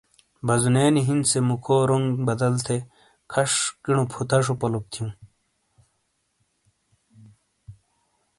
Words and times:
بازونے 0.47 0.83
نی 0.93 1.01
ہِین 1.07 1.21
سے 1.31 1.39
موکھو 1.47 1.77
رونگ 1.89 2.07
بدل 2.27 2.53
تھے 2.65 2.77
کھش 3.31 3.51
کنو 3.83 4.03
فوتاشو 4.13 4.53
پلوک 4.59 4.85
تھیوں۔ 4.91 5.11